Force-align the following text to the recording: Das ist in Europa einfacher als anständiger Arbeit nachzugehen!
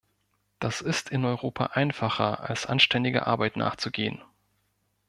Das 0.57 0.81
ist 0.81 1.09
in 1.11 1.25
Europa 1.25 1.65
einfacher 1.73 2.49
als 2.49 2.65
anständiger 2.65 3.27
Arbeit 3.27 3.55
nachzugehen! 3.55 4.19